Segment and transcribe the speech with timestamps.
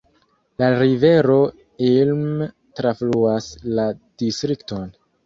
[0.61, 1.35] La rivero
[1.87, 2.23] Ilm
[2.79, 3.51] trafluas
[3.81, 3.87] la
[4.23, 4.89] distrikton.